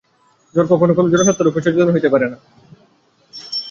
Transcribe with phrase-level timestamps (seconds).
[0.55, 2.37] জড় কখনও জড়সত্তা-রূপে চৈতন্য হইতে পারে না।